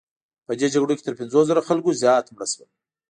په 0.45 0.51
دې 0.59 0.67
جګړو 0.73 0.97
کې 0.97 1.05
تر 1.07 1.13
پنځوس 1.19 1.45
زره 1.49 1.61
خلکو 1.69 1.97
زیات 2.01 2.25
مړه 2.31 2.45
شول. 2.51 2.69